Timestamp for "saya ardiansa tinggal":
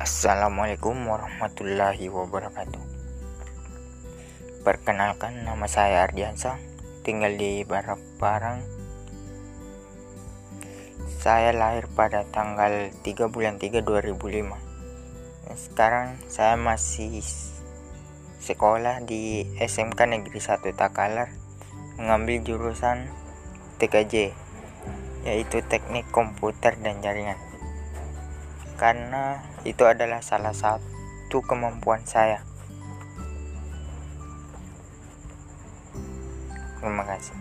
5.68-7.36